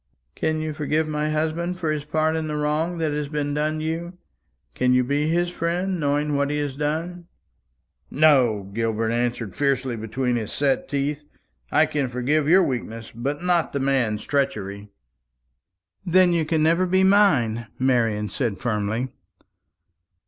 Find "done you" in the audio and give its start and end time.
3.53-4.17